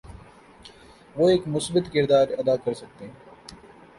وہ 1.15 1.29
ایک 1.29 1.47
مثبت 1.47 1.91
کردار 1.93 2.27
ادا 2.37 2.55
کرسکتے 2.55 3.05
ہیں۔ 3.05 3.13